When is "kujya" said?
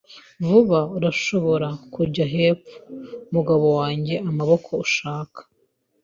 1.93-2.25